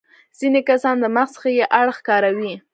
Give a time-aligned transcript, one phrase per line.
[0.39, 2.53] ځينې کسان د مغز ښي اړخ کاروي.